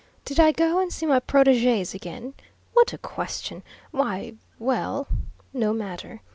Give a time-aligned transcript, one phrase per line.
[0.25, 2.33] "Did I go and see my proteges again?
[2.73, 3.61] What a question!
[3.91, 5.07] Why well,
[5.53, 6.21] no matter.